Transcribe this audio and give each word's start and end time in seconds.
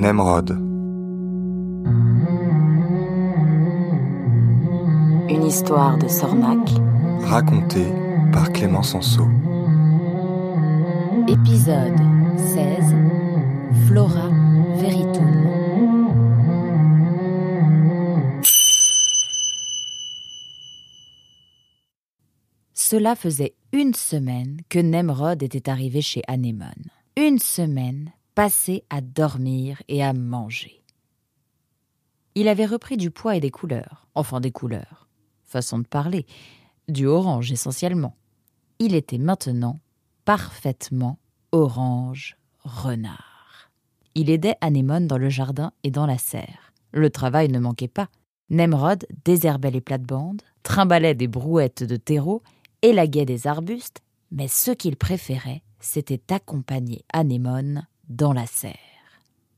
Nemrod. 0.00 0.50
Une 5.28 5.44
histoire 5.44 5.98
de 5.98 6.06
Sornac. 6.06 6.70
Racontée 7.22 7.92
par 8.32 8.52
Clément 8.52 8.84
Sanso. 8.84 9.24
Épisode 11.26 11.98
16. 12.36 12.94
Flora 13.88 14.30
Veritum. 14.76 15.48
Cela 22.72 23.16
faisait 23.16 23.54
une 23.72 23.94
semaine 23.94 24.58
que 24.68 24.78
Nemrod 24.78 25.42
était 25.42 25.68
arrivé 25.68 26.02
chez 26.02 26.22
Anémone. 26.28 26.86
Une 27.16 27.40
semaine 27.40 28.12
passée 28.38 28.84
à 28.88 29.00
dormir 29.00 29.82
et 29.88 30.00
à 30.00 30.12
manger. 30.12 30.84
Il 32.36 32.46
avait 32.46 32.66
repris 32.66 32.96
du 32.96 33.10
poids 33.10 33.34
et 33.34 33.40
des 33.40 33.50
couleurs, 33.50 34.06
enfin 34.14 34.40
des 34.40 34.52
couleurs, 34.52 35.08
façon 35.42 35.80
de 35.80 35.88
parler, 35.88 36.24
du 36.86 37.06
orange 37.06 37.50
essentiellement. 37.50 38.14
Il 38.78 38.94
était 38.94 39.18
maintenant 39.18 39.80
parfaitement 40.24 41.18
orange 41.50 42.36
renard. 42.60 43.72
Il 44.14 44.30
aidait 44.30 44.54
Anémone 44.60 45.08
dans 45.08 45.18
le 45.18 45.30
jardin 45.30 45.72
et 45.82 45.90
dans 45.90 46.06
la 46.06 46.16
serre. 46.16 46.72
Le 46.92 47.10
travail 47.10 47.48
ne 47.48 47.58
manquait 47.58 47.88
pas. 47.88 48.08
Nemrod 48.50 49.04
désherbait 49.24 49.72
les 49.72 49.80
plates-bandes, 49.80 50.42
trimbalait 50.62 51.16
des 51.16 51.26
brouettes 51.26 51.82
de 51.82 51.96
terreau, 51.96 52.44
élaguait 52.82 53.26
des 53.26 53.48
arbustes, 53.48 54.00
mais 54.30 54.46
ce 54.46 54.70
qu'il 54.70 54.94
préférait, 54.94 55.64
c'était 55.80 56.32
accompagner 56.32 57.04
Anémone 57.12 57.88
dans 58.08 58.32
la 58.32 58.46
serre. 58.46 58.74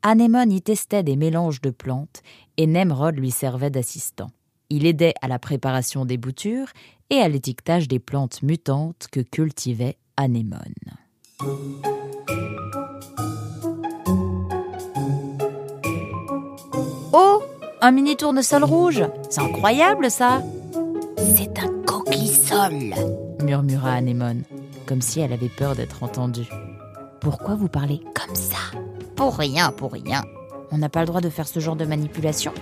Anémone 0.02 0.52
y 0.52 0.62
testait 0.62 1.02
des 1.02 1.16
mélanges 1.16 1.60
de 1.60 1.70
plantes 1.70 2.22
et 2.56 2.66
Nemrod 2.66 3.16
lui 3.16 3.30
servait 3.30 3.70
d'assistant. 3.70 4.30
Il 4.70 4.86
aidait 4.86 5.14
à 5.20 5.28
la 5.28 5.38
préparation 5.38 6.05
des 6.05 6.16
boutures 6.16 6.69
et 7.10 7.16
à 7.16 7.28
l'étiquetage 7.28 7.88
des 7.88 7.98
plantes 7.98 8.42
mutantes 8.42 9.08
que 9.10 9.20
cultivait 9.20 9.98
Anémone. 10.16 10.60
Oh 17.12 17.42
Un 17.82 17.91
mini 17.91 18.16
tournesol 18.16 18.64
rouge 18.64 19.05
C'est 19.28 19.41
incroyable 19.41 20.10
ça 20.10 20.42
C'est 21.16 21.58
un 21.58 21.82
coquille-sol 21.84 22.94
murmura 23.42 23.92
Anémone, 23.94 24.44
comme 24.86 25.00
si 25.03 25.20
elle 25.20 25.32
avait 25.32 25.48
peur 25.48 25.75
d'être 25.75 26.03
entendue. 26.03 26.48
Pourquoi 27.20 27.54
vous 27.54 27.68
parlez 27.68 28.00
Comme 28.14 28.34
ça 28.34 28.78
Pour 29.16 29.36
rien, 29.36 29.72
pour 29.72 29.92
rien. 29.92 30.22
On 30.70 30.78
n'a 30.78 30.88
pas 30.88 31.00
le 31.00 31.06
droit 31.06 31.20
de 31.20 31.28
faire 31.28 31.46
ce 31.48 31.60
genre 31.60 31.76
de 31.76 31.84
manipulation 31.84 32.52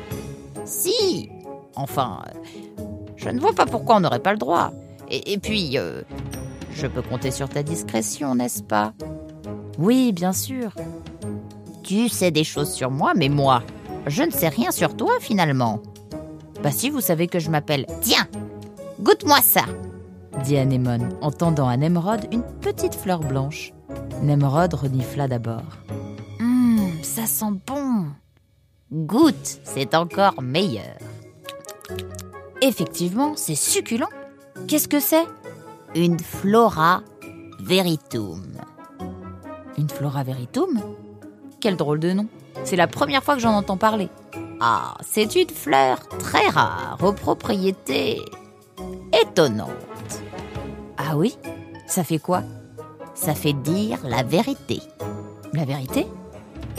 Si 0.64 1.30
Enfin, 1.76 2.22
euh, 2.26 2.84
je 3.16 3.28
ne 3.28 3.38
vois 3.38 3.52
pas 3.52 3.66
pourquoi 3.66 3.96
on 3.96 4.00
n'aurait 4.00 4.18
pas 4.18 4.32
le 4.32 4.38
droit. 4.38 4.72
Et, 5.10 5.38
puis, 5.38 5.78
euh, 5.78 6.02
je 6.72 6.86
peux 6.86 7.02
compter 7.02 7.30
sur 7.30 7.48
ta 7.48 7.62
discrétion, 7.62 8.34
n'est-ce 8.34 8.62
pas? 8.62 8.92
Oui, 9.78 10.12
bien 10.12 10.32
sûr. 10.32 10.72
Tu 11.82 12.08
sais 12.08 12.30
des 12.30 12.44
choses 12.44 12.72
sur 12.72 12.90
moi, 12.90 13.12
mais 13.14 13.28
moi, 13.28 13.62
je 14.06 14.22
ne 14.24 14.30
sais 14.30 14.48
rien 14.48 14.70
sur 14.70 14.96
toi 14.96 15.12
finalement. 15.20 15.80
Bah 16.62 16.72
si, 16.72 16.90
vous 16.90 17.00
savez 17.00 17.28
que 17.28 17.38
je 17.38 17.48
m'appelle... 17.48 17.86
Tiens, 18.02 18.26
goûte-moi 19.00 19.38
ça 19.42 19.62
dit 20.44 20.56
Anémone 20.56 21.16
en 21.20 21.30
tendant 21.30 21.68
à 21.68 21.76
Nemrod 21.76 22.26
une 22.32 22.44
petite 22.60 22.94
fleur 22.94 23.20
blanche. 23.20 23.72
Nemrod 24.22 24.74
renifla 24.74 25.28
d'abord. 25.28 25.62
Hum, 26.40 26.90
ça 27.02 27.26
sent 27.26 27.52
bon. 27.66 28.06
Goûte, 28.92 29.60
c'est 29.64 29.94
encore 29.94 30.40
meilleur. 30.40 30.96
Effectivement, 32.62 33.34
c'est 33.36 33.54
succulent. 33.54 34.08
Qu'est-ce 34.66 34.88
que 34.88 35.00
c'est? 35.00 35.26
Une 35.94 36.18
flora 36.18 37.02
veritum. 37.60 38.42
Une 39.76 39.88
flora 39.88 40.24
veritum? 40.24 40.80
Quel 41.60 41.76
drôle 41.76 42.00
de 42.00 42.12
nom. 42.12 42.26
C'est 42.64 42.76
la 42.76 42.88
première 42.88 43.22
fois 43.22 43.34
que 43.34 43.40
j'en 43.40 43.54
entends 43.54 43.76
parler. 43.76 44.08
Ah, 44.60 44.96
c'est 45.08 45.36
une 45.36 45.48
fleur 45.50 46.00
très 46.18 46.48
rare, 46.48 46.98
aux 47.02 47.12
propriétés 47.12 48.20
étonnantes. 49.22 49.70
Ah 50.96 51.16
oui? 51.16 51.38
Ça 51.86 52.02
fait 52.02 52.18
quoi? 52.18 52.42
Ça 53.20 53.34
fait 53.34 53.52
dire 53.52 53.98
la 54.04 54.22
vérité. 54.22 54.80
La 55.52 55.64
vérité? 55.64 56.06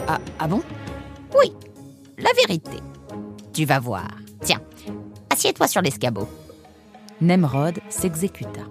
Ah, 0.08 0.20
ah 0.40 0.48
bon? 0.48 0.62
Oui, 1.38 1.52
la 2.18 2.30
vérité. 2.38 2.78
Tu 3.52 3.66
vas 3.66 3.80
voir. 3.80 4.08
Tiens, 4.42 4.62
assieds-toi 5.30 5.68
sur 5.68 5.82
l'escabeau. 5.82 6.30
Nemrod 7.20 7.80
s'exécuta. 7.90 8.62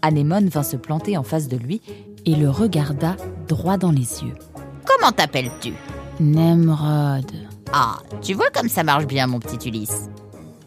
Anémone 0.00 0.48
vint 0.48 0.62
se 0.62 0.76
planter 0.76 1.16
en 1.16 1.24
face 1.24 1.48
de 1.48 1.56
lui 1.56 1.82
et 2.24 2.36
le 2.36 2.48
regarda 2.48 3.16
droit 3.48 3.78
dans 3.78 3.90
les 3.90 4.22
yeux. 4.22 4.36
Comment 4.86 5.10
t'appelles-tu? 5.10 5.72
Nemrod. 6.20 7.32
Ah, 7.72 7.98
tu 8.22 8.34
vois 8.34 8.50
comme 8.50 8.68
ça 8.68 8.84
marche 8.84 9.06
bien, 9.06 9.26
mon 9.26 9.40
petit 9.40 9.68
Ulysse. 9.68 10.08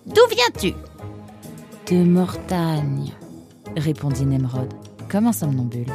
D'où 0.06 0.22
viens-tu? 0.30 0.74
De 1.90 2.04
Mortagne, 2.04 3.14
répondit 3.78 4.26
Nemrod, 4.26 4.72
comme 5.10 5.28
un 5.28 5.34
somnambule. 5.34 5.88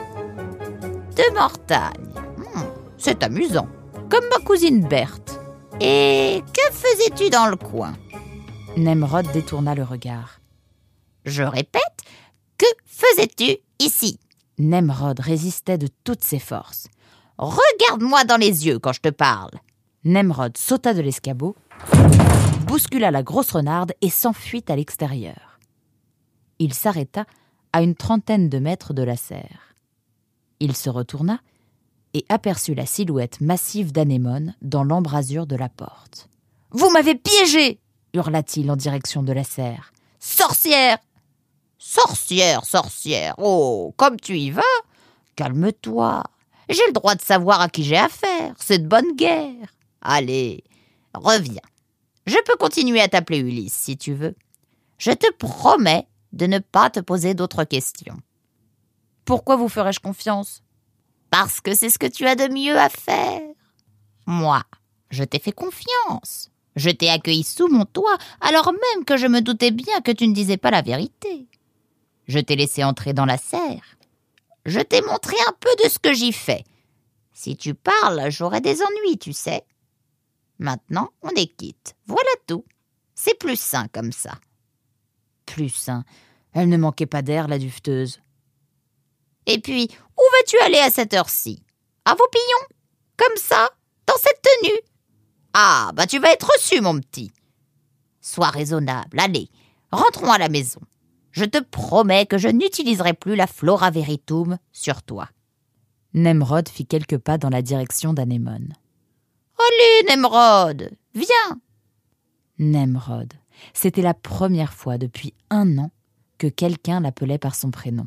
De 1.17 1.35
Mortagne. 1.35 2.13
Hmm, 2.37 2.65
c'est 2.99 3.23
amusant. 3.23 3.69
Comme 4.11 4.25
ma 4.29 4.45
cousine 4.45 4.87
Berthe. 4.87 5.41
Et 5.81 6.43
que 6.53 6.75
faisais-tu 6.75 7.31
dans 7.31 7.47
le 7.47 7.57
coin? 7.57 7.95
Nemrod 8.77 9.27
détourna 9.33 9.75
le 9.75 9.83
regard. 9.83 10.41
Je 11.25 11.43
répète, 11.43 12.03
que 12.59 12.67
faisais-tu 12.85 13.57
ici? 13.79 14.21
Nemrod 14.59 15.19
résistait 15.19 15.79
de 15.79 15.89
toutes 16.05 16.23
ses 16.23 16.39
forces. 16.39 16.89
Regarde-moi 17.39 18.25
dans 18.25 18.37
les 18.37 18.67
yeux 18.67 18.79
quand 18.79 18.93
je 18.93 19.01
te 19.01 19.09
parle. 19.09 19.53
Nemrod 20.05 20.57
sauta 20.59 20.93
de 20.93 21.01
l'escabeau, 21.01 21.57
bouscula 22.67 23.11
la 23.11 23.23
grosse 23.23 23.53
renarde 23.53 23.93
et 24.03 24.11
s'enfuit 24.11 24.65
à 24.69 24.77
l'extérieur. 24.77 25.59
Il 26.59 26.75
s'arrêta 26.75 27.25
à 27.73 27.81
une 27.81 27.95
trentaine 27.95 28.51
de 28.51 28.59
mètres 28.59 28.93
de 28.93 29.03
la 29.03 29.17
serre. 29.17 29.75
Il 30.61 30.77
se 30.77 30.91
retourna 30.91 31.41
et 32.15 32.25
aperçut 32.29 32.75
la 32.75 32.87
silhouette 32.87 33.41
massive 33.41 33.93
d'Anémone 33.93 34.55
dans 34.63 34.85
l'embrasure 34.85 35.47
de 35.47 35.57
la 35.57 35.69
porte. 35.69 36.29
Vous 36.71 36.91
m'avez 36.91 37.15
piégé 37.15 37.81
hurla-t-il 38.15 38.71
en 38.71 38.77
direction 38.77 39.23
de 39.23 39.33
la 39.33 39.45
serre. 39.45 39.93
Sorcière 40.19 40.99
Sorcière, 41.79 42.65
sorcière 42.65 43.35
Oh, 43.39 43.95
comme 43.97 44.19
tu 44.19 44.39
y 44.39 44.51
vas 44.51 44.63
Calme-toi. 45.37 46.25
J'ai 46.69 46.87
le 46.87 46.93
droit 46.93 47.15
de 47.15 47.21
savoir 47.21 47.61
à 47.61 47.69
qui 47.69 47.85
j'ai 47.85 47.97
affaire. 47.97 48.55
C'est 48.59 48.79
de 48.79 48.89
bonne 48.89 49.15
guerre. 49.15 49.69
Allez, 50.01 50.65
reviens. 51.15 51.63
Je 52.27 52.37
peux 52.45 52.57
continuer 52.57 53.01
à 53.01 53.09
t'appeler 53.09 53.39
Ulysse 53.39 53.75
si 53.75 53.97
tu 53.97 54.15
veux. 54.15 54.35
Je 54.99 55.13
te 55.13 55.31
promets 55.35 56.09
de 56.33 56.47
ne 56.47 56.59
pas 56.59 56.91
te 56.91 57.01
poser 57.01 57.35
d'autres 57.35 57.65
questions. 57.65 58.17
Pourquoi 59.27 59.57
vous 59.57 59.69
ferais-je 59.69 60.01
confiance? 60.01 60.63
Parce 61.31 61.61
que 61.61 61.75
c'est 61.75 61.91
ce 61.91 61.99
que 61.99 62.07
tu 62.07 62.27
as 62.27 62.37
de 62.37 62.47
mieux 62.47 62.79
à 62.79 62.89
faire. 62.89 63.43
Moi, 64.25 64.63
je 65.11 65.25
t'ai 65.25 65.41
fait 65.41 65.53
confiance. 65.53 66.51
Je 66.77 66.91
t'ai 66.91 67.11
accueilli 67.11 67.43
sous 67.43 67.69
mon 67.69 67.85
toit, 67.85 68.17
alors 68.41 68.73
même 68.73 69.05
que 69.05 69.17
je 69.17 69.27
me 69.27 69.41
doutais 69.41 69.73
bien 69.73 70.01
que 70.01 70.13
tu 70.13 70.29
ne 70.29 70.35
disais 70.35 70.57
pas 70.57 70.71
la 70.71 70.81
vérité. 70.81 71.49
Je 72.29 72.39
t'ai 72.39 72.55
laissé 72.55 72.85
entrer 72.85 73.15
dans 73.15 73.25
la 73.25 73.37
serre. 73.37 73.97
Je 74.65 74.81
t'ai 74.81 75.03
montré 75.03 75.37
un 75.49 75.53
peu 75.59 75.71
de 75.83 75.89
ce 75.89 75.99
que 75.99 76.13
j'y 76.13 76.33
fais. 76.33 76.65
Si 77.33 77.57
tu 77.57 77.75
parles, 77.75 78.31
j'aurai 78.31 78.61
des 78.61 78.81
ennuis, 78.81 79.19
tu 79.19 79.33
sais. 79.33 79.65
Maintenant, 80.61 81.11
on 81.23 81.31
est 81.31 81.53
quitte. 81.55 81.97
Voilà 82.07 82.31
tout. 82.47 82.65
C'est 83.15 83.39
plus 83.39 83.59
sain 83.59 83.89
comme 83.89 84.13
ça. 84.13 84.39
Plus 85.47 85.71
sain. 85.71 86.05
Elle 86.53 86.69
ne 86.69 86.77
manquait 86.77 87.07
pas 87.07 87.23
d'air, 87.23 87.49
la 87.49 87.59
duveteuse. 87.59 88.21
Et 89.47 89.61
puis, 89.61 89.89
où 90.17 90.23
vas-tu 90.33 90.59
aller 90.59 90.79
à 90.79 90.91
cette 90.91 91.15
heure-ci? 91.15 91.63
À 92.05 92.15
vos 92.15 92.29
pignons 92.31 92.77
Comme 93.17 93.37
ça 93.37 93.71
Dans 94.07 94.17
cette 94.17 94.43
tenue? 94.43 94.81
Ah, 95.55 95.91
bah 95.95 96.07
tu 96.07 96.19
vas 96.19 96.33
être 96.33 96.51
reçu, 96.53 96.81
mon 96.81 97.01
petit. 97.01 97.33
Sois 98.21 98.51
raisonnable. 98.51 99.19
Allez, 99.19 99.49
rentrons 99.91 100.31
à 100.31 100.39
la 100.39 100.49
maison. 100.49 100.81
Je 101.31 101.45
te 101.45 101.63
promets 101.63 102.27
que 102.27 102.39
je 102.39 102.49
n'utiliserai 102.49 103.15
plus 103.15 103.37
la 103.37 103.47
flora 103.47 103.91
veritum 103.91 104.59
sur 104.73 105.03
toi. 105.03 105.29
Nemrod 106.15 106.69
fit 106.69 106.87
quelques 106.87 107.19
pas 107.19 107.39
dans 107.39 107.51
la 107.51 107.63
direction 107.63 108.13
d'Anémone. 108.13 108.75
Allez, 109.59 110.09
Nemrod, 110.09 110.91
viens. 111.15 111.61
Nemrod. 112.59 113.33
C'était 113.75 114.03
la 114.03 114.15
première 114.15 114.73
fois 114.73 114.99
depuis 114.99 115.35
un 115.51 115.79
an 115.79 115.91
que 116.39 116.47
quelqu'un 116.47 117.01
l'appelait 117.01 117.39
par 117.39 117.55
son 117.55 117.71
prénom. 117.71 118.07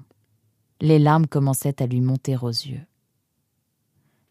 Les 0.81 0.99
larmes 0.99 1.27
commençaient 1.27 1.81
à 1.81 1.87
lui 1.87 2.01
monter 2.01 2.37
aux 2.41 2.47
yeux. 2.47 2.85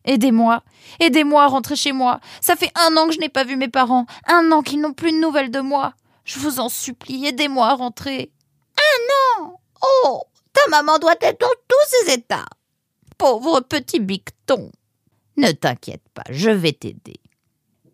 Aidez-moi, 0.04 0.62
aidez-moi 1.00 1.44
à 1.44 1.48
rentrer 1.48 1.76
chez 1.76 1.92
moi. 1.92 2.20
Ça 2.40 2.56
fait 2.56 2.70
un 2.74 2.96
an 2.96 3.08
que 3.08 3.14
je 3.14 3.20
n'ai 3.20 3.28
pas 3.28 3.44
vu 3.44 3.56
mes 3.56 3.68
parents, 3.68 4.06
un 4.26 4.50
an 4.52 4.62
qu'ils 4.62 4.80
n'ont 4.80 4.94
plus 4.94 5.12
de 5.12 5.20
nouvelles 5.20 5.50
de 5.50 5.60
moi. 5.60 5.92
Je 6.24 6.38
vous 6.38 6.60
en 6.60 6.68
supplie, 6.68 7.26
aidez-moi 7.26 7.68
à 7.68 7.74
rentrer. 7.74 8.32
Un 8.76 9.42
an? 9.42 9.60
Oh 9.82 10.22
Ta 10.52 10.70
maman 10.70 10.98
doit 10.98 11.16
être 11.20 11.40
dans 11.40 11.46
tous 11.68 12.06
ses 12.06 12.14
états. 12.14 12.46
Pauvre 13.18 13.60
petit 13.60 14.00
Bicton. 14.00 14.70
Ne 15.36 15.52
t'inquiète 15.52 16.08
pas, 16.14 16.24
je 16.30 16.50
vais 16.50 16.72
t'aider. 16.72 17.20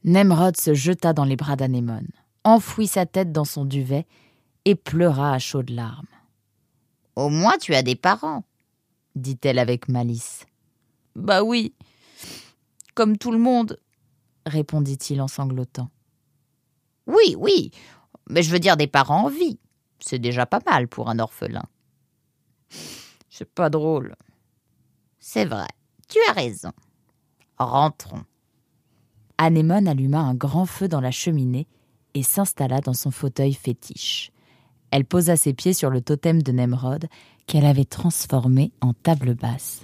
Nemrod 0.05 0.57
se 0.57 0.75
jeta 0.75 1.13
dans 1.13 1.25
les 1.25 1.37
bras 1.37 1.57
d'Anémone, 1.57 2.09
enfouit 2.45 2.87
sa 2.87 3.07
tête 3.07 3.33
dans 3.33 3.45
son 3.45 3.65
duvet 3.65 4.07
et 4.65 4.75
pleura 4.75 5.33
à 5.33 5.39
chaudes 5.39 5.71
larmes. 5.71 6.07
Au 7.17 7.29
moins 7.29 7.59
tu 7.59 7.75
as 7.75 7.83
des 7.83 7.97
parents, 7.97 8.45
dit-elle 9.15 9.59
avec 9.59 9.89
malice. 9.89 10.47
Bah 11.15 11.43
oui, 11.43 11.75
comme 12.95 13.19
tout 13.19 13.31
le 13.31 13.39
monde, 13.39 13.79
répondit-il 14.47 15.21
en 15.21 15.29
sanglotant. 15.29 15.91
Oui, 17.07 17.37
oui, 17.39 17.71
mais 18.29 18.43
je 18.43 18.51
veux 18.51 18.59
dire 18.59 18.77
des 18.77 18.87
parents 18.87 19.25
en 19.25 19.29
vie. 19.29 19.59
C'est 20.01 20.19
déjà 20.19 20.47
pas 20.47 20.61
mal 20.67 20.89
pour 20.89 21.09
un 21.09 21.19
orphelin. 21.19 21.65
C'est 23.31 23.51
pas 23.51 23.71
drôle. 23.71 24.17
C'est 25.19 25.45
vrai, 25.45 25.69
tu 26.09 26.19
as 26.29 26.33
raison. 26.33 26.73
Rentrons. 27.59 28.25
Anémone 29.39 29.89
alluma 29.89 30.21
un 30.21 30.35
grand 30.35 30.67
feu 30.67 30.89
dans 30.89 31.01
la 31.01 31.11
cheminée 31.11 31.67
et 32.15 32.23
s'installa 32.23 32.81
dans 32.81 32.95
son 32.95 33.11
fauteuil 33.11 33.55
fétiche. 33.55 34.31
Elle 34.95 35.05
posa 35.05 35.37
ses 35.37 35.55
pieds 35.55 35.73
sur 35.73 35.91
le 35.91 36.01
totem 36.01 36.41
de 36.41 36.53
Nemrod 36.53 37.07
qu'elle 37.49 37.67
avait 37.67 37.85
transformé 37.85 38.71
en 38.81 38.93
table 38.93 39.35
basse. 39.35 39.81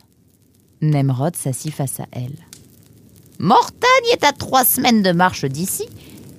Nemrod 0.82 1.34
s'assit 1.34 1.74
face 1.74 1.98
à 1.98 2.06
elle. 2.12 2.36
Mortagne 3.40 3.88
est 4.12 4.22
à 4.22 4.30
trois 4.30 4.64
semaines 4.64 5.02
de 5.02 5.10
marche 5.10 5.44
d'ici. 5.46 5.84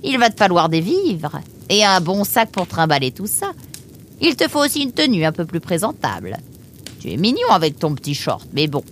Il 0.05 0.17
va 0.19 0.29
te 0.29 0.37
falloir 0.37 0.69
des 0.69 0.79
vivres 0.79 1.41
et 1.67 1.83
un 1.83 1.99
bon 1.99 2.23
sac 2.23 2.49
pour 2.49 2.65
trimballer 2.65 3.11
tout 3.11 3.27
ça. 3.27 3.51
Il 4.21 4.37
te 4.37 4.47
faut 4.47 4.63
aussi 4.63 4.83
une 4.83 4.93
tenue 4.93 5.25
un 5.25 5.33
peu 5.33 5.43
plus 5.43 5.59
présentable. 5.59 6.37
Tu 7.01 7.11
es 7.11 7.17
mignon 7.17 7.49
avec 7.49 7.77
ton 7.77 7.93
petit 7.93 8.15
short, 8.15 8.47
mais 8.53 8.67
bon, 8.67 8.85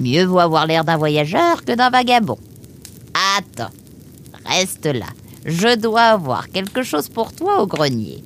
mieux 0.00 0.24
vaut 0.24 0.40
avoir 0.40 0.66
l'air 0.66 0.82
d'un 0.82 0.96
voyageur 0.96 1.64
que 1.64 1.76
d'un 1.76 1.90
vagabond. 1.90 2.40
Attends, 3.38 3.72
reste 4.46 4.86
là. 4.86 5.06
Je 5.44 5.76
dois 5.76 6.06
avoir 6.06 6.48
quelque 6.48 6.82
chose 6.82 7.08
pour 7.08 7.32
toi 7.32 7.62
au 7.62 7.68
grenier. 7.68 8.24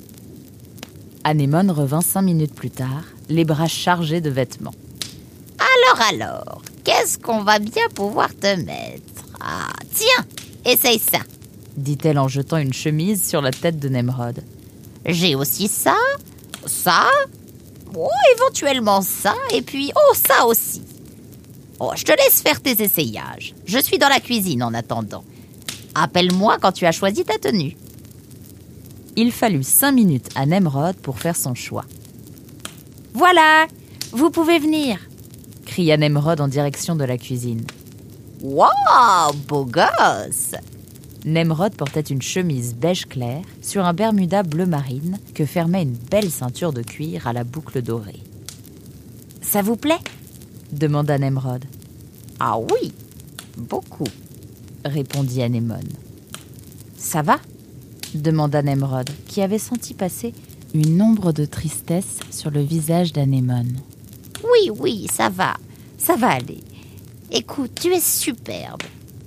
Anémone 1.24 1.70
revint 1.70 2.00
cinq 2.00 2.22
minutes 2.22 2.54
plus 2.54 2.70
tard, 2.70 3.04
les 3.28 3.44
bras 3.44 3.68
chargés 3.68 4.20
de 4.20 4.30
vêtements. 4.30 4.74
Alors, 5.58 6.06
alors, 6.08 6.62
qu'est-ce 6.84 7.18
qu'on 7.18 7.42
va 7.42 7.58
bien 7.58 7.88
pouvoir 7.94 8.30
te 8.34 8.56
mettre? 8.56 9.24
Ah, 9.40 9.72
tiens, 9.94 10.24
essaye 10.64 10.98
ça, 10.98 11.18
dit-elle 11.76 12.18
en 12.18 12.28
jetant 12.28 12.56
une 12.56 12.72
chemise 12.72 13.26
sur 13.26 13.42
la 13.42 13.50
tête 13.50 13.78
de 13.78 13.88
Nemrod. 13.88 14.42
J'ai 15.04 15.34
aussi 15.34 15.68
ça, 15.68 15.96
ça, 16.64 17.06
oh, 17.94 18.08
éventuellement 18.36 19.02
ça, 19.02 19.34
et 19.52 19.62
puis, 19.62 19.92
oh, 19.94 20.14
ça 20.14 20.46
aussi. 20.46 20.82
Oh, 21.80 21.92
je 21.96 22.04
te 22.04 22.12
laisse 22.12 22.42
faire 22.42 22.60
tes 22.60 22.82
essayages. 22.82 23.54
Je 23.66 23.78
suis 23.78 23.98
dans 23.98 24.08
la 24.08 24.20
cuisine 24.20 24.62
en 24.62 24.74
attendant. 24.74 25.24
Appelle-moi 25.94 26.58
quand 26.60 26.72
tu 26.72 26.86
as 26.86 26.92
choisi 26.92 27.24
ta 27.24 27.38
tenue. 27.38 27.76
Il 29.16 29.32
fallut 29.32 29.62
cinq 29.62 29.92
minutes 29.92 30.28
à 30.34 30.46
Nemrod 30.46 30.96
pour 30.96 31.18
faire 31.18 31.36
son 31.36 31.54
choix. 31.54 31.84
Voilà, 33.12 33.66
vous 34.12 34.30
pouvez 34.30 34.58
venir, 34.58 34.98
cria 35.66 35.96
Nemrod 35.96 36.40
en 36.40 36.48
direction 36.48 36.94
de 36.96 37.04
la 37.04 37.18
cuisine. 37.18 37.64
Waouh, 38.42 39.32
beau 39.48 39.66
gosse 39.66 40.54
Nemrod 41.24 41.74
portait 41.74 42.00
une 42.00 42.22
chemise 42.22 42.74
beige 42.74 43.06
clair 43.06 43.42
sur 43.60 43.84
un 43.84 43.92
bermuda 43.92 44.42
bleu 44.42 44.64
marine 44.64 45.18
que 45.34 45.44
fermait 45.44 45.82
une 45.82 45.96
belle 46.10 46.30
ceinture 46.30 46.72
de 46.72 46.82
cuir 46.82 47.26
à 47.26 47.32
la 47.32 47.44
boucle 47.44 47.82
dorée. 47.82 48.22
Ça 49.42 49.60
vous 49.60 49.76
plaît? 49.76 49.98
demanda 50.72 51.18
Nemrod. 51.18 51.64
Ah 52.38 52.58
oui, 52.58 52.92
beaucoup, 53.58 54.08
répondit 54.84 55.42
Anémone. 55.42 55.88
Ça 56.96 57.20
va? 57.20 57.38
Demanda 58.14 58.62
Nemrod, 58.62 59.08
qui 59.26 59.42
avait 59.42 59.58
senti 59.58 59.94
passer 59.94 60.34
une 60.74 61.00
ombre 61.02 61.32
de 61.32 61.44
tristesse 61.44 62.20
sur 62.30 62.50
le 62.50 62.60
visage 62.60 63.12
d'Anémone. 63.12 63.76
Oui, 64.42 64.70
oui, 64.78 65.06
ça 65.12 65.28
va, 65.28 65.54
ça 65.98 66.16
va 66.16 66.28
aller. 66.28 66.60
Écoute, 67.30 67.72
tu 67.80 67.92
es 67.92 68.00
superbe. 68.00 68.82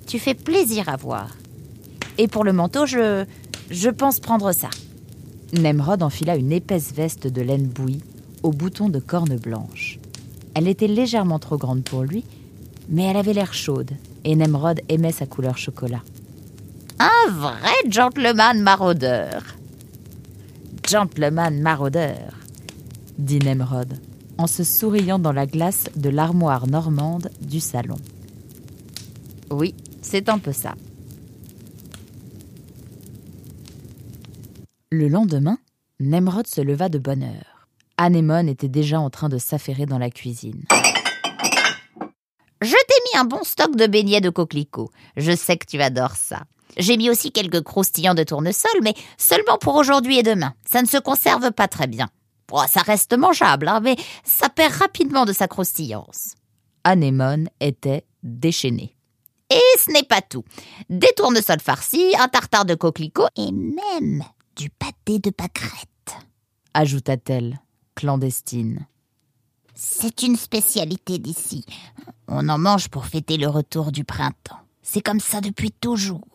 Tu 0.07 0.19
fais 0.19 0.33
plaisir 0.33 0.89
à 0.89 0.95
voir. 0.95 1.29
Et 2.17 2.27
pour 2.27 2.43
le 2.43 2.53
manteau, 2.53 2.85
je. 2.85 3.25
je 3.69 3.89
pense 3.89 4.19
prendre 4.19 4.51
ça. 4.51 4.69
Nemrod 5.53 6.03
enfila 6.03 6.35
une 6.35 6.51
épaisse 6.51 6.93
veste 6.93 7.27
de 7.27 7.41
laine 7.41 7.67
bouillie 7.67 8.03
aux 8.43 8.51
boutons 8.51 8.89
de 8.89 8.99
corne 8.99 9.37
blanche. 9.37 9.99
Elle 10.55 10.67
était 10.67 10.87
légèrement 10.87 11.39
trop 11.39 11.57
grande 11.57 11.83
pour 11.83 12.03
lui, 12.03 12.25
mais 12.89 13.03
elle 13.03 13.17
avait 13.17 13.33
l'air 13.33 13.53
chaude, 13.53 13.91
et 14.23 14.35
Nemrod 14.35 14.81
aimait 14.89 15.11
sa 15.11 15.25
couleur 15.25 15.57
chocolat. 15.57 16.03
Un 17.03 17.31
vrai 17.31 17.89
gentleman 17.89 18.61
maraudeur. 18.61 19.43
Gentleman 20.87 21.59
maraudeur, 21.59 22.33
dit 23.17 23.39
Nemrod, 23.39 23.99
en 24.37 24.47
se 24.47 24.63
souriant 24.63 25.19
dans 25.19 25.33
la 25.33 25.45
glace 25.45 25.89
de 25.97 26.07
l'armoire 26.07 26.65
normande 26.65 27.29
du 27.41 27.59
salon. 27.59 27.97
Oui, 29.51 29.75
c'est 30.01 30.29
un 30.29 30.39
peu 30.39 30.53
ça. 30.53 30.75
Le 34.89 35.09
lendemain, 35.09 35.57
Nemrod 35.99 36.47
se 36.47 36.61
leva 36.61 36.87
de 36.87 36.99
bonne 36.99 37.23
heure. 37.23 37.67
Anémone 37.97 38.47
était 38.47 38.69
déjà 38.69 39.01
en 39.01 39.09
train 39.09 39.27
de 39.27 39.39
s'affairer 39.39 39.85
dans 39.85 39.99
la 39.99 40.09
cuisine. 40.09 40.63
Je 42.61 42.71
t'ai 42.71 43.01
mis 43.11 43.19
un 43.19 43.25
bon 43.25 43.43
stock 43.43 43.75
de 43.75 43.87
beignets 43.87 44.21
de 44.21 44.29
coquelicots. 44.29 44.91
Je 45.17 45.35
sais 45.35 45.57
que 45.57 45.65
tu 45.65 45.81
adores 45.81 46.15
ça. 46.15 46.43
J'ai 46.77 46.97
mis 46.97 47.09
aussi 47.09 47.31
quelques 47.31 47.61
croustillants 47.61 48.15
de 48.15 48.23
tournesol, 48.23 48.71
mais 48.81 48.93
seulement 49.17 49.57
pour 49.57 49.75
aujourd'hui 49.75 50.19
et 50.19 50.23
demain. 50.23 50.53
Ça 50.69 50.81
ne 50.81 50.87
se 50.87 50.97
conserve 50.97 51.51
pas 51.51 51.67
très 51.67 51.87
bien. 51.87 52.09
ça 52.67 52.81
reste 52.81 53.17
mangeable, 53.17 53.67
hein, 53.67 53.79
mais 53.81 53.95
ça 54.23 54.49
perd 54.49 54.73
rapidement 54.73 55.25
de 55.25 55.33
sa 55.33 55.47
croustillance. 55.47 56.35
Anémone 56.83 57.49
était 57.59 58.05
déchaînée. 58.23 58.95
Et 59.49 59.79
ce 59.79 59.91
n'est 59.91 60.03
pas 60.03 60.21
tout. 60.21 60.43
Des 60.89 61.11
tournesols 61.15 61.59
farcis, 61.59 62.13
un 62.19 62.27
tartare 62.27 62.65
de 62.65 62.75
coquelicots 62.75 63.27
et 63.35 63.51
même 63.51 64.23
du 64.55 64.69
pâté 64.69 65.19
de 65.19 65.29
pâquerette, 65.29 66.17
ajouta-t-elle, 66.73 67.59
clandestine. 67.95 68.87
C'est 69.75 70.21
une 70.21 70.35
spécialité 70.35 71.17
d'ici. 71.17 71.65
On 72.27 72.47
en 72.49 72.57
mange 72.57 72.89
pour 72.89 73.05
fêter 73.05 73.37
le 73.37 73.47
retour 73.47 73.91
du 73.91 74.03
printemps. 74.03 74.59
C'est 74.81 75.01
comme 75.01 75.19
ça 75.19 75.41
depuis 75.41 75.71
toujours. 75.71 76.27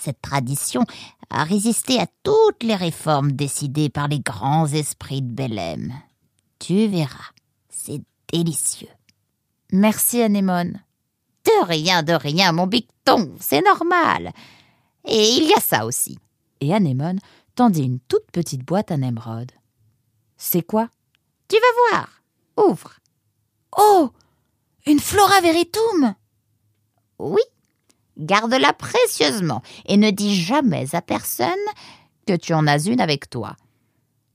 Cette 0.00 0.22
tradition 0.22 0.84
a 1.28 1.42
résisté 1.44 1.98
à 1.98 2.06
toutes 2.22 2.62
les 2.62 2.76
réformes 2.76 3.32
décidées 3.32 3.88
par 3.88 4.06
les 4.06 4.20
grands 4.20 4.66
esprits 4.66 5.22
de 5.22 5.32
Belém. 5.32 5.92
Tu 6.60 6.86
verras, 6.86 7.32
c'est 7.68 8.02
délicieux. 8.32 8.88
Merci 9.72 10.22
Anémone. 10.22 10.80
De 11.44 11.66
rien, 11.66 12.02
de 12.02 12.12
rien, 12.12 12.52
mon 12.52 12.66
bicton, 12.66 13.32
c'est 13.40 13.62
normal. 13.62 14.32
Et 15.04 15.30
il 15.30 15.44
y 15.48 15.54
a 15.54 15.60
ça 15.60 15.84
aussi. 15.84 16.18
Et 16.60 16.72
Anémone 16.72 17.18
tendit 17.54 17.82
une 17.84 18.00
toute 18.00 18.30
petite 18.30 18.64
boîte 18.64 18.92
à 18.92 18.96
Nemrod. 18.96 19.50
C'est 20.36 20.62
quoi? 20.62 20.90
Tu 21.48 21.56
vas 21.56 21.98
voir. 21.98 22.22
Ouvre. 22.68 22.92
Oh 23.76 24.10
Une 24.86 25.00
Flora 25.00 25.40
Veritum 25.40 26.14
Oui, 27.18 27.42
Garde-la 28.18 28.72
précieusement 28.72 29.62
et 29.86 29.96
ne 29.96 30.10
dis 30.10 30.34
jamais 30.34 30.94
à 30.94 31.02
personne 31.02 31.48
que 32.26 32.36
tu 32.36 32.52
en 32.52 32.66
as 32.66 32.86
une 32.86 33.00
avec 33.00 33.30
toi. 33.30 33.56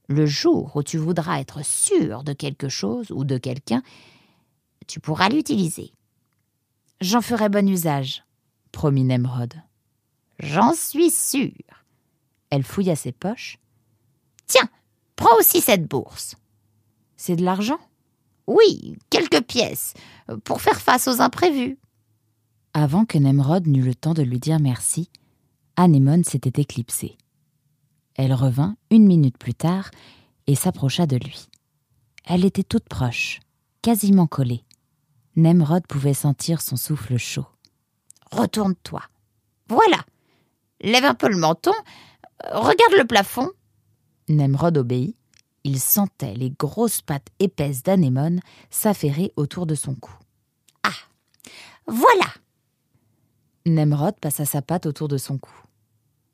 Le 0.07 0.25
jour 0.25 0.75
où 0.75 0.83
tu 0.83 0.97
voudras 0.97 1.39
être 1.39 1.63
sûr 1.65 2.23
de 2.23 2.33
quelque 2.33 2.69
chose 2.69 3.11
ou 3.11 3.23
de 3.23 3.37
quelqu'un, 3.37 3.83
tu 4.87 4.99
pourras 4.99 5.29
l'utiliser. 5.29 5.93
J'en 7.01 7.21
ferai 7.21 7.49
bon 7.49 7.67
usage, 7.69 8.23
promit 8.71 9.03
Nemrod. 9.03 9.53
J'en 10.39 10.73
suis 10.73 11.11
sûre. 11.11 11.85
Elle 12.49 12.63
fouilla 12.63 12.95
ses 12.95 13.11
poches. 13.11 13.59
Tiens, 14.47 14.69
prends 15.15 15.35
aussi 15.37 15.61
cette 15.61 15.87
bourse. 15.87 16.35
C'est 17.17 17.35
de 17.35 17.43
l'argent? 17.43 17.79
Oui, 18.47 18.97
quelques 19.09 19.41
pièces, 19.41 19.93
pour 20.43 20.61
faire 20.61 20.81
face 20.81 21.07
aux 21.07 21.21
imprévus. 21.21 21.77
Avant 22.75 23.05
que 23.05 23.19
Nemrod 23.19 23.67
n'eût 23.67 23.83
le 23.83 23.93
temps 23.93 24.15
de 24.15 24.23
lui 24.23 24.39
dire 24.39 24.59
merci, 24.59 25.11
Anémone 25.75 26.23
s'était 26.23 26.59
éclipsée. 26.59 27.17
Elle 28.15 28.33
revint 28.33 28.75
une 28.89 29.05
minute 29.05 29.37
plus 29.37 29.53
tard 29.53 29.91
et 30.47 30.55
s'approcha 30.55 31.05
de 31.05 31.17
lui. 31.17 31.49
Elle 32.25 32.45
était 32.45 32.63
toute 32.63 32.89
proche, 32.89 33.41
quasiment 33.83 34.25
collée. 34.25 34.63
Nemrod 35.35 35.85
pouvait 35.85 36.15
sentir 36.15 36.61
son 36.61 36.75
souffle 36.75 37.17
chaud. 37.17 37.45
Retourne-toi. 38.31 39.03
Voilà. 39.69 40.03
Lève 40.81 41.05
un 41.05 41.13
peu 41.13 41.29
le 41.29 41.37
menton. 41.37 41.73
Regarde 42.43 42.93
le 42.97 43.05
plafond. 43.05 43.51
Nemrod 44.29 44.77
obéit. 44.77 45.15
Il 45.63 45.79
sentait 45.79 46.33
les 46.33 46.49
grosses 46.49 47.01
pattes 47.01 47.29
épaisses 47.39 47.83
d'anémone 47.83 48.41
s'affairer 48.69 49.31
autour 49.37 49.65
de 49.65 49.75
son 49.75 49.95
cou. 49.95 50.13
Ah 50.83 50.89
Voilà 51.87 52.25
Nemrod 53.65 54.15
passa 54.19 54.43
sa 54.43 54.61
patte 54.61 54.85
autour 54.85 55.07
de 55.07 55.17
son 55.17 55.37
cou. 55.37 55.53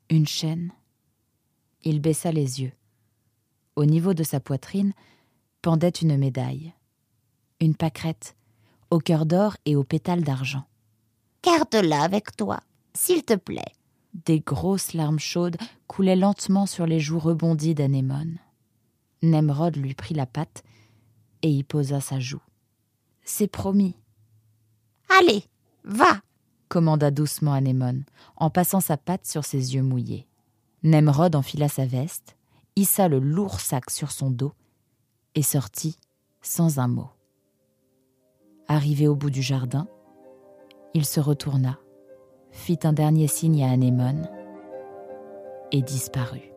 Une 0.08 0.26
chaîne. 0.26 0.72
Il 1.84 2.00
baissa 2.00 2.32
les 2.32 2.60
yeux. 2.60 2.72
Au 3.76 3.84
niveau 3.84 4.14
de 4.14 4.24
sa 4.24 4.40
poitrine 4.40 4.92
pendait 5.62 5.90
une 5.90 6.16
médaille. 6.16 6.74
Une 7.60 7.76
pâquerette, 7.76 8.34
au 8.90 8.98
cœur 8.98 9.26
d'or 9.26 9.56
et 9.64 9.76
aux 9.76 9.84
pétales 9.84 10.24
d'argent. 10.24 10.64
Garde-la 11.44 12.02
avec 12.02 12.34
toi, 12.36 12.58
s'il 12.94 13.22
te 13.22 13.34
plaît. 13.34 13.74
Des 14.12 14.40
grosses 14.40 14.92
larmes 14.92 15.20
chaudes 15.20 15.56
coulaient 15.86 16.16
lentement 16.16 16.66
sur 16.66 16.84
les 16.84 16.98
joues 16.98 17.20
rebondies 17.20 17.76
d'Anémone. 17.76 18.38
Nemrod 19.22 19.76
lui 19.76 19.94
prit 19.94 20.14
la 20.14 20.26
patte 20.26 20.64
et 21.42 21.50
y 21.50 21.62
posa 21.62 22.00
sa 22.00 22.18
joue. 22.18 22.42
C'est 23.22 23.46
promis. 23.46 23.94
Allez, 25.20 25.44
va 25.84 26.20
commanda 26.70 27.10
doucement 27.10 27.52
Anémone, 27.52 28.04
en 28.36 28.48
passant 28.48 28.80
sa 28.80 28.96
patte 28.96 29.26
sur 29.26 29.44
ses 29.44 29.74
yeux 29.74 29.82
mouillés. 29.82 30.26
Nemrod 30.84 31.34
enfila 31.34 31.68
sa 31.68 31.84
veste, 31.84 32.36
hissa 32.76 33.08
le 33.08 33.18
lourd 33.18 33.60
sac 33.60 33.90
sur 33.90 34.12
son 34.12 34.30
dos 34.30 34.52
et 35.34 35.42
sortit 35.42 35.98
sans 36.40 36.78
un 36.78 36.88
mot. 36.88 37.10
Arrivé 38.68 39.08
au 39.08 39.16
bout 39.16 39.30
du 39.30 39.42
jardin, 39.42 39.88
il 40.94 41.04
se 41.04 41.20
retourna, 41.20 41.78
fit 42.52 42.78
un 42.84 42.92
dernier 42.92 43.26
signe 43.26 43.64
à 43.64 43.70
Anémone 43.70 44.30
et 45.72 45.82
disparut. 45.82 46.49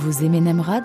Vous 0.00 0.24
aimez 0.24 0.40
Nemrod? 0.40 0.84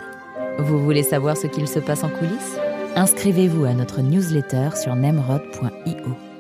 Vous 0.58 0.84
voulez 0.84 1.04
savoir 1.04 1.38
ce 1.38 1.46
qu'il 1.46 1.68
se 1.68 1.78
passe 1.78 2.04
en 2.04 2.10
coulisses? 2.10 2.58
Inscrivez-vous 2.96 3.64
à 3.64 3.74
notre 3.76 4.02
newsletter 4.02 4.70
sur 4.76 4.96
nemrod.io. 4.96 6.33